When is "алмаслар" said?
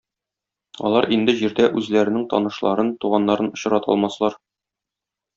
3.95-4.39